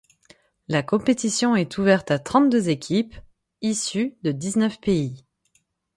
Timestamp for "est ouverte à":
1.55-2.17